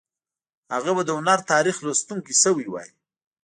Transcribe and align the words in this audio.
هغه 0.73 0.91
به 0.97 1.01
د 1.05 1.09
هنر 1.19 1.39
تاریخ 1.51 1.75
لوستونکی 1.85 2.33
شوی 2.43 2.65
وای 2.69 2.89